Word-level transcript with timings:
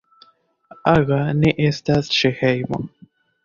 Aga 0.93 1.21
ne 1.43 1.53
estas 1.67 2.13
ĉe 2.19 2.35
hejmo. 2.43 2.85